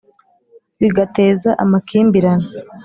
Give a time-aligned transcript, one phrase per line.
[0.79, 2.47] bigateza amakimbirane